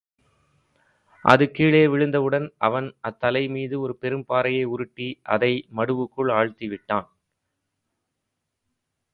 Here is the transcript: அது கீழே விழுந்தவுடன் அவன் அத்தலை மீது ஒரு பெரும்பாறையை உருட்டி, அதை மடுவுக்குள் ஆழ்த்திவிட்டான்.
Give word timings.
அது 1.25 1.51
கீழே 1.51 1.81
விழுந்தவுடன் 1.87 2.47
அவன் 2.57 2.87
அத்தலை 3.03 3.43
மீது 3.49 3.79
ஒரு 3.79 3.97
பெரும்பாறையை 4.01 4.63
உருட்டி, 4.65 5.09
அதை 5.23 5.51
மடுவுக்குள் 5.75 6.31
ஆழ்த்திவிட்டான். 6.39 7.07